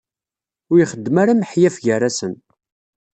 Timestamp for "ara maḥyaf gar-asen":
1.23-2.33